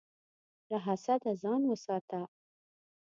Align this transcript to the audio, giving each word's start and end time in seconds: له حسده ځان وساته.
له 0.69 0.77
حسده 0.85 1.31
ځان 1.41 1.61
وساته. 1.67 2.21